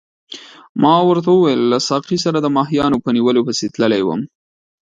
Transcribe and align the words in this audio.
ما 0.83 0.95
ورته 1.07 1.29
وویل 1.31 1.61
له 1.71 1.77
ساقي 1.89 2.17
سره 2.25 2.37
د 2.41 2.47
ماهیانو 2.57 2.97
په 3.03 3.09
نیولو 3.15 3.41
پسې 3.47 3.65
تللی 3.73 4.01
وم. 4.03 4.21